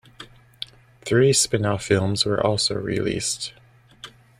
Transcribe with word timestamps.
Three 1.05 1.31
spin-off 1.31 1.83
films 1.83 2.25
were 2.25 2.43
also 2.43 2.73
released. 2.73 3.53